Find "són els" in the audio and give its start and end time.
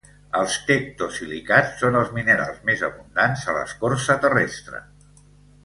1.83-2.09